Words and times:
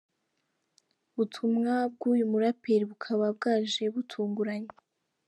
butumwa 1.15 1.73
bwuyu 1.93 2.25
muraperi 2.31 2.83
bukaba 2.91 3.25
bwaje 3.37 3.83
butunguranye. 3.93 4.73